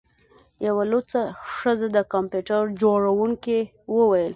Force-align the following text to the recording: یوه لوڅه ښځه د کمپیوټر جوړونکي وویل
یوه 0.67 0.83
لوڅه 0.91 1.21
ښځه 1.57 1.87
د 1.95 1.97
کمپیوټر 2.13 2.63
جوړونکي 2.81 3.59
وویل 3.95 4.29